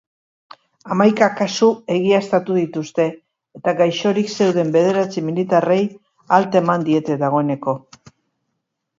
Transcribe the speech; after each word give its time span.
Hamaika 0.93 1.25
kasu 1.39 1.67
egiaztatu 1.95 2.55
dituzte 2.59 3.05
eta 3.59 3.73
gaixorik 3.81 4.31
zeuden 4.37 4.71
bederatzi 4.77 5.23
militarrei 5.27 5.79
alta 6.39 6.59
eman 6.61 6.87
diete 6.89 7.19
dagoeneko. 7.25 7.77